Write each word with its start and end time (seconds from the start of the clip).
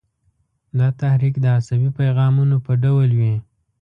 دا 0.79 0.87
تحریک 1.01 1.35
د 1.41 1.45
عصبي 1.57 1.89
پیغامونو 1.99 2.55
په 2.65 2.71
ډول 2.83 3.09
وي. 3.19 3.35